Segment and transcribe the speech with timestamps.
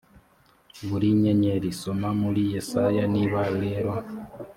[0.87, 3.91] buri nyenyeri soma muri yesaya niba rero